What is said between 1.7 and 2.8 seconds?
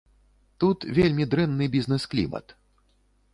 бізнэс-клімат.